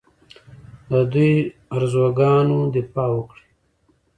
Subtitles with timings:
[0.89, 1.33] د دوی
[1.75, 3.45] ارزوګانو دفاع وکړي